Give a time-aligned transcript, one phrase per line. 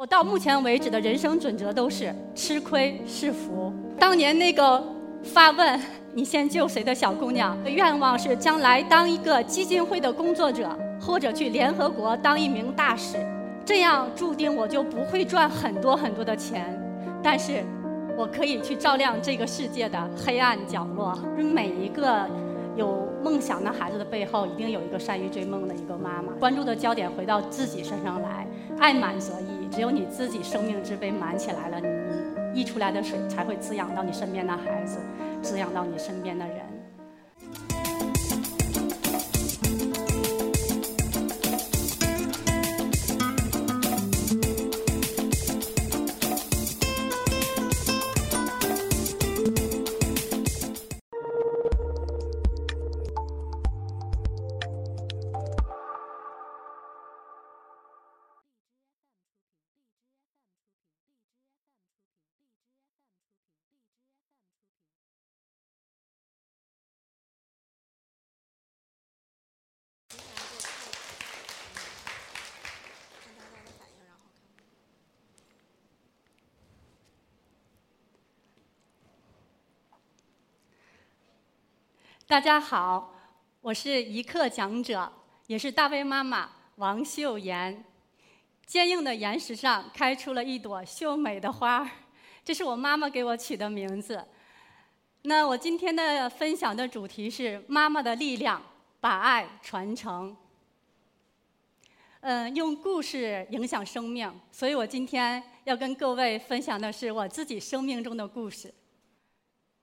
[0.00, 3.70] 我到目前为止的人生准则都是吃亏是福。
[3.98, 4.82] 当年那个
[5.22, 5.78] 发问
[6.14, 13.18] “你先救谁”的小姑娘，愿望是将来当一个基金会的工作者，或者去联合国当一名大使。
[13.62, 16.64] 这样注定我就不会赚很多很多的钱，
[17.22, 17.62] 但是
[18.16, 21.14] 我可以去照亮这个世界的黑暗角落。
[21.36, 22.26] 每一个
[22.74, 26.32] 有梦想的孩子的背后，一定有一个善于追梦的一个妈妈。
[26.40, 28.46] 关注的焦点回到自己身上来，
[28.78, 29.59] 爱满则溢。
[29.70, 34.98] 只有你自己生命之杯满起来了，你溢出来的水才会滋养到你身边的孩子，
[35.40, 36.69] 滋养到你身边的人。
[82.30, 83.12] 大家好，
[83.60, 85.12] 我是一课讲者，
[85.48, 87.84] 也是大卫妈妈王秀妍。
[88.64, 91.90] 坚硬的岩石上开出了一朵秀美的花儿，
[92.44, 94.24] 这是我妈妈给我取的名字。
[95.22, 98.62] 那我今天的分享的主题是妈妈的力量，
[99.00, 100.36] 把爱传承。
[102.20, 108.72] 嗯，用故事影响生命，所以我今天要跟各位分享的是我自己生命中的故事。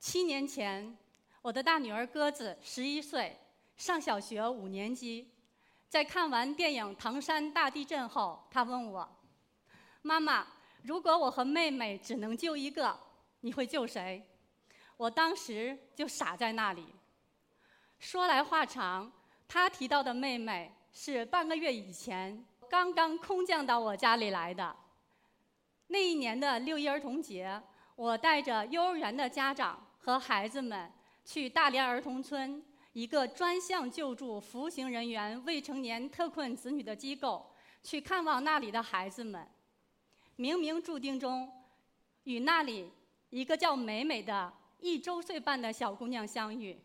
[0.00, 0.96] 七年前。
[1.42, 3.36] 我的大女儿鸽子十一岁，
[3.76, 5.28] 上小学五年级，
[5.88, 9.16] 在看完电影《唐山大地震》后，她问我
[10.02, 10.46] ：“妈妈，
[10.84, 12.96] 如果我和妹妹只能救一个，
[13.40, 14.22] 你会救谁？”
[14.96, 16.86] 我当时就傻在那里。
[17.98, 19.10] 说来话长，
[19.48, 24.76] 她提到的妹妹是半个月以前刚刚空降到我家里来的。
[25.88, 27.60] 那一年的六一儿童节，
[27.96, 30.88] 我带着幼儿园的家长和孩子们。
[31.24, 32.62] 去大连儿童村
[32.92, 37.50] 一个专项救助服刑人员未成年特困子女的机构，
[37.82, 39.46] 去看望那里的孩子们。
[40.36, 41.50] 冥冥注定中，
[42.24, 42.90] 与那里
[43.30, 46.78] 一个叫美美的一周岁半的小姑娘相遇。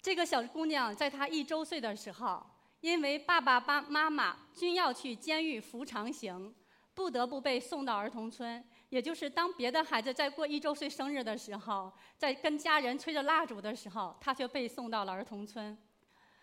[0.00, 2.44] 这个小姑娘在她一周岁的时候，
[2.80, 6.52] 因为爸爸、爸妈妈均要去监狱服长刑，
[6.94, 8.64] 不得不被送到儿童村。
[8.92, 15.74] 也就是当别的孩子在过一周岁生日的时候，在跟家人吹着蜡烛的时候，他却被送到了儿童村。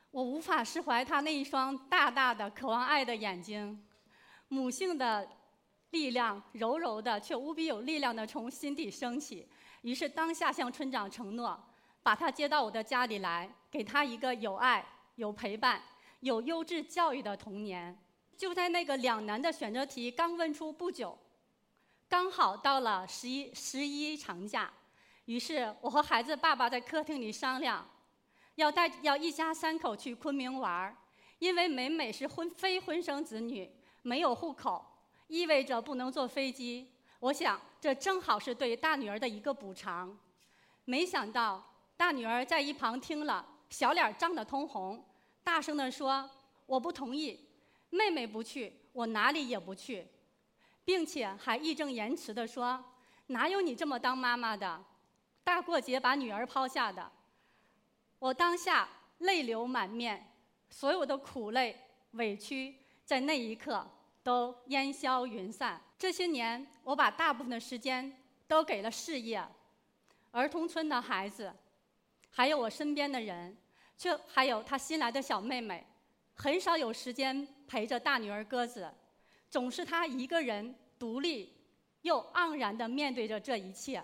[0.10, 3.80] 我无法释怀他那一双大大的渴望爱的眼睛，
[4.48, 5.30] 母性的
[5.92, 9.48] 力量柔柔的却无比有力量的从心底升起。
[9.84, 11.56] 于是当下向村长承诺，
[12.02, 14.84] 把他接到我的家里来，给他一个有爱、
[15.18, 15.80] 有陪伴、
[16.22, 17.96] 有优质教育的童年。
[18.36, 21.16] 就在那个两难的选择题刚问出不久。
[22.10, 24.74] 刚好到了十一十一长假，
[25.26, 27.88] 于是我和孩子爸爸在客厅里商量，
[28.56, 30.98] 要带要一家三口去昆明玩儿，
[31.38, 33.72] 因为美美是婚非婚生子女，
[34.02, 34.84] 没有户口，
[35.28, 36.92] 意味着不能坐飞机。
[37.20, 40.18] 我想这正好是对大女儿的一个补偿。
[40.86, 41.64] 没想到
[41.96, 45.06] 大女儿在一旁听了，小脸涨得通红，
[45.44, 46.28] 大声地说
[46.66, 47.40] ：“我不同意，
[47.92, 50.08] 妹妹不去，我哪里也不去。”
[50.90, 52.84] 并且还义正言辞地说
[53.30, 54.84] ：“哪有你这么当妈妈的？
[55.44, 57.12] 大过节把女儿抛下的。”
[58.18, 58.90] 我当下
[59.20, 60.34] 泪流满面，
[60.68, 61.80] 所有的苦累、
[62.14, 63.88] 委屈在那一刻
[64.24, 65.80] 都烟消云散。
[65.96, 69.48] 这些年，我把大部分的时间都给了事业、
[70.32, 71.54] 儿童村的孩子，
[72.32, 73.56] 还有我身边的人，
[73.96, 75.86] 却还有他新来的小妹妹，
[76.34, 78.92] 很少有时间陪着大女儿鸽子。
[79.50, 81.54] 总是他一个人独立
[82.02, 84.04] 又盎然地面对着这一切，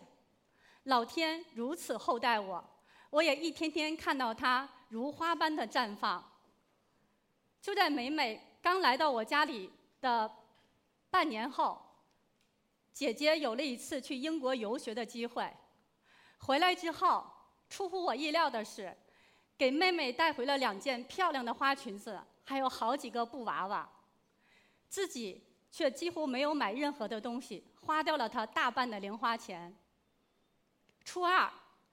[0.84, 2.64] 老天如此厚待我，
[3.10, 6.24] 我也一天天看到他如花般的绽放。
[7.62, 9.72] 就在美美刚来到我家里
[10.02, 10.32] 的
[11.10, 11.82] 半年后，
[12.92, 15.52] 姐姐有了一次去英国游学的机会，
[16.40, 17.26] 回来之后，
[17.70, 18.96] 出乎我意料的是，
[19.58, 23.90] 给妹妹带回了两件漂亮的花裙子，还有好几个布娃娃。
[24.96, 29.76] 自己却几乎没有买任何的东西，花掉了他大半的零花钱。
[31.04, 31.52] 初二，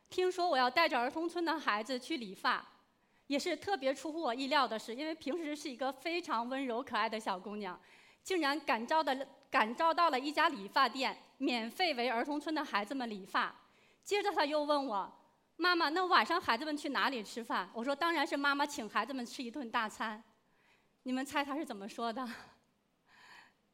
[0.09, 2.65] 听说我要带着儿童村的孩子去理发，
[3.27, 7.77] 也是特别出乎我意料的是，因为平时是一个非常温柔可爱的小姑娘，
[8.23, 13.53] 竟然感召的感召到了一家理发店，免费为儿童村的孩子们理发。
[14.05, 15.13] 接着她又问我
[15.59, 20.23] ：“妈妈，那晚上孩子们去哪里吃饭？”我说：“当然是妈妈请孩子们吃一顿大餐。”
[21.03, 22.25] 你们猜她是怎么说的？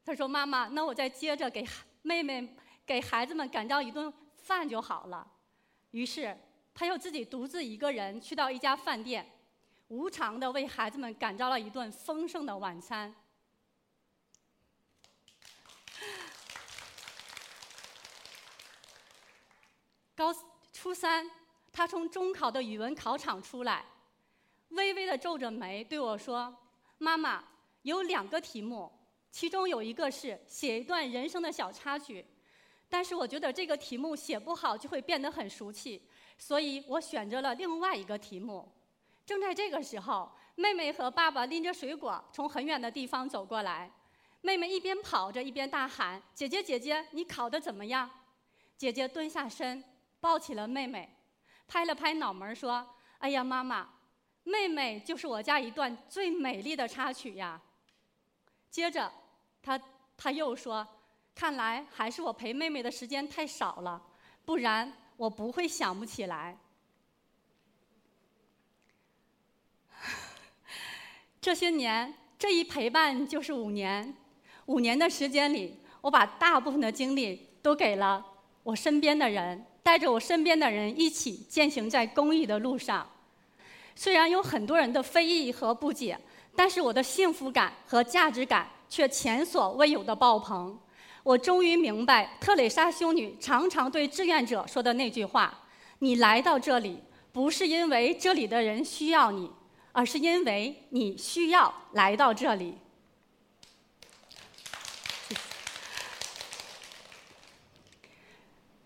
[0.05, 1.67] 他说：“妈妈，那我再接着给
[2.01, 2.55] 妹妹
[2.85, 5.27] 给孩子们感召一顿饭就好了。”
[5.91, 6.37] 于是，
[6.73, 9.29] 他又自己独自一个人去到一家饭店。
[9.89, 13.15] 无偿的为孩子们感召了一顿丰盛的晚餐。
[20.13, 20.31] 高
[20.71, 21.27] 初三，
[21.71, 23.83] 他从中考的语文考场出来，
[24.69, 26.55] 微微的皱着眉对我说
[26.99, 27.43] ：“妈妈，
[27.81, 28.91] 有两个题目，
[29.31, 32.25] 其中有一个是写一段人生的小插曲，
[32.89, 36.01] 但是我觉得这个题目写不好就会变得很俗气，
[36.37, 38.71] 所以我选择了另外一个题目。”
[39.25, 43.91] 正在这个时候，妹妹和爸爸拎着水果从很远的地方走过来。
[44.41, 48.09] 妹妹一边跑着一边大喊：“姐姐，姐姐，你考得怎么样？”
[48.75, 49.83] 姐姐蹲下身，
[50.19, 51.15] 抱起了妹妹，
[51.67, 53.87] 拍了拍脑门说：“哎呀，妈妈，
[54.43, 57.61] 妹妹就是我家一段最美丽的插曲呀。”
[58.71, 59.11] 接着，
[59.61, 59.79] 他
[60.17, 60.87] 他又说
[61.35, 64.01] ：“看来还是我陪妹妹的时间太少了，
[64.45, 66.57] 不然我不会想不起来。
[71.41, 74.15] ”这些年，这一陪伴就是五年。
[74.65, 78.23] 五年的时间里，我把大部分的精力都给了
[78.61, 83.09] 我身边的人，带着我身边的人一起践行在公益的路上。
[83.95, 86.19] 虽然有很多人的非议和不解，
[86.55, 90.77] 但是我的幸福感和价值感却前所未有的爆棚。
[91.23, 95.59] 我终于明白特蕾莎修女常常对志愿者说的那句话
[95.99, 99.51] ：“你来到这里，不是因为这里的人需要你。”
[99.91, 102.77] 而是因为你需要来到这里。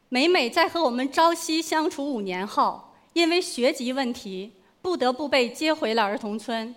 [0.07, 6.73] 美美在和我们朝夕相处五年后，因为学籍问题，不得不被接回了儿童村。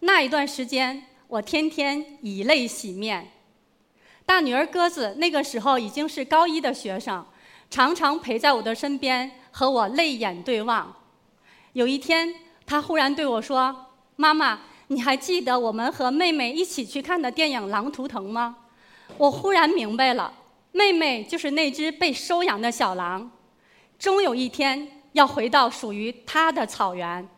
[0.00, 3.30] 那一段时间，我天天以泪洗面。
[4.26, 7.24] 大女儿鸽子那个时候已经是高一的学生，
[7.70, 10.94] 常常陪在我的身边，和我泪眼对望。
[11.72, 12.34] 有一天。
[12.66, 18.56] 她忽然对我说：“妈妈，你还记得我们和妹妹一起去看的电影《狼图腾》吗？”
[19.18, 20.32] 我忽然明白了，
[20.72, 23.30] 妹妹就是那只被收养的小狼，
[23.98, 27.28] 终有一天要回到属于它的草原。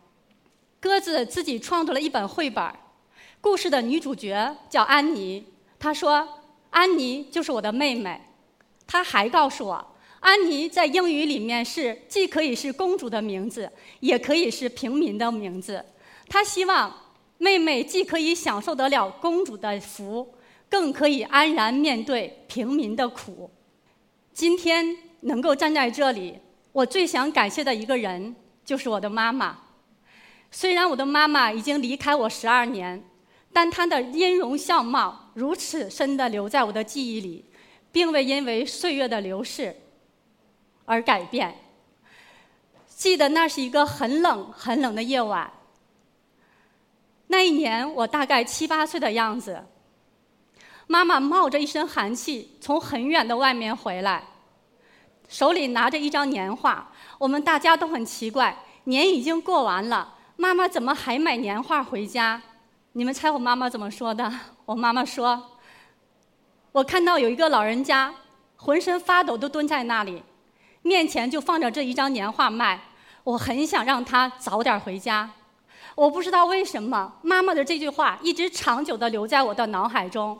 [0.78, 2.64] 鸽子自己创作了一本绘本，
[3.40, 5.44] 故事的女主角叫安妮。
[5.78, 6.26] 她说
[6.70, 8.20] ：“安妮就是我的妹妹。”
[8.86, 9.92] 她还告诉我。
[10.20, 15.84] 安妮在英语里面是既可以是公主的名字，也可以是平民的名字。
[16.28, 16.92] 她希望
[17.38, 20.34] 妹妹既可以享受得了公主的福，
[20.68, 23.48] 更可以安然面对平民的苦。
[24.32, 26.38] 今天能够站在这里，
[26.72, 28.34] 我最想感谢的一个人
[28.64, 29.56] 就是我的妈妈。
[30.50, 33.04] 虽然我的妈妈已经离开我十二年，
[33.56, 37.42] 但她的音容笑貌如此深地留在我的记忆里，
[37.90, 39.74] 并未因为岁月的流逝。
[40.84, 41.56] 而改变。
[42.86, 45.50] 记得那是一个很冷很冷的夜晚。
[47.28, 49.64] 那一年我大概七八岁的样子。
[50.86, 54.22] 妈妈冒着一身寒气从很远的外面回来，
[55.28, 56.92] 手里拿着一张年画。
[57.18, 62.42] 我们大家都很奇怪，年已经过完了，妈妈怎么还买年画回家？
[62.96, 64.32] 你们猜我妈妈怎么说的？
[64.64, 65.58] 我妈妈说
[66.72, 68.10] ：“我看到有一个老人家，
[68.56, 70.22] 浑身发抖，都蹲在那里。”
[70.80, 72.80] 面前就放着这一张年画卖，
[73.22, 75.30] 我很想让他早点回家。
[75.94, 80.38] 我不知道为什么，妈妈的这句话一直长久地留在我的脑海中。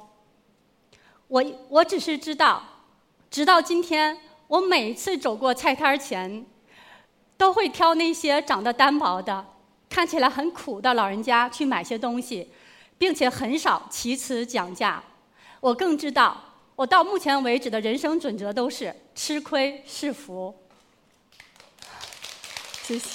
[1.28, 2.62] 我我只是知道，
[3.30, 6.46] 直到今天，我每次走过菜摊前，
[7.36, 9.44] 都会挑那些长得单薄的、
[9.96, 12.46] 看起来很苦的老人家去买些东西，
[12.98, 15.02] 并且很少其词讲价。
[15.58, 16.36] 我更知道。
[16.74, 20.54] 我到目前为止的人生准则都是吃亏是福。
[22.82, 23.08] 谢谢。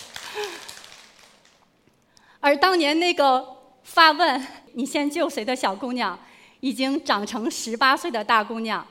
[2.39, 3.45] 而当年那个
[3.83, 6.17] 发问“你先救谁”的小姑娘，
[6.61, 8.83] 已经长成十八岁的大姑娘，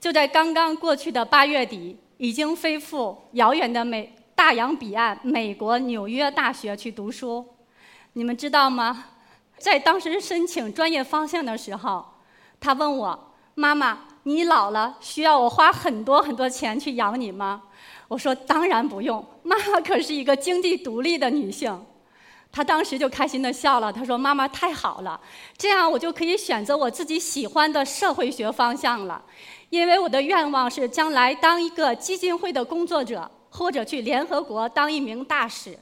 [0.00, 7.44] 就在刚刚过去的八月底，已经飞赴遥远的美大洋彼岸美国纽约大学去读书。
[8.14, 9.06] 你们知道吗？
[9.58, 12.04] 在当时申请专业方向的时候，
[12.60, 17.64] 她问我：“妈妈。”你老了，需要我花很多很多钱去养你吗？
[18.08, 21.78] 我说当然不用，妈妈可是一个经济独立的女性。
[22.50, 25.20] 他当时就开心的笑了，他说：“妈妈太好了，
[25.58, 29.22] 这样我就可以选择我自己喜欢的社会学方向了，
[29.68, 35.78] 因为我的愿望是将来当一个基金会的工作者，或者去联合国当一名大使。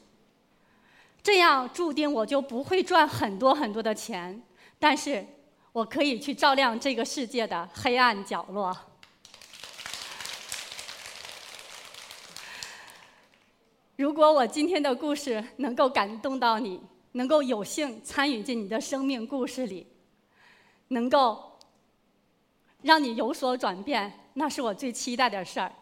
[1.23, 4.43] 这样注定我就不会赚很多很多的钱，
[4.79, 5.27] 但是
[5.73, 8.77] 我可以去照亮这个世界的黑暗角落。”
[13.97, 16.81] 如果我今天的故事能够感动到你，
[17.13, 19.87] 能够有幸参与进你的生命故事里，
[20.89, 21.59] 能够
[22.83, 25.73] 让你有所转变，那是我最期待的事儿。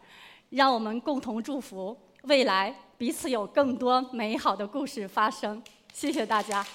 [0.51, 5.61] 让我们共同祝福未来，彼此有更多美好的故事发生。
[5.93, 6.65] 谢谢大家。